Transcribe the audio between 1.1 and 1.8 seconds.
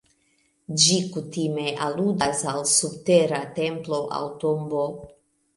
kutime